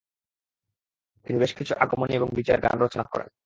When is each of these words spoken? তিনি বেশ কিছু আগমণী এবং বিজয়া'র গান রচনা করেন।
তিনি 1.25 1.37
বেশ 1.39 1.51
কিছু 1.55 1.73
আগমণী 1.79 2.13
এবং 2.13 2.29
বিজয়া'র 2.35 2.61
গান 2.61 2.75
রচনা 2.79 3.03
করেন। 3.03 3.29